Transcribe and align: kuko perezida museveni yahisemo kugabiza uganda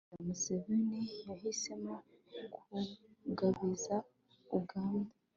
kuko 0.03 0.09
perezida 0.11 0.25
museveni 0.27 0.99
yahisemo 1.27 1.93
kugabiza 3.23 3.95
uganda 4.59 5.11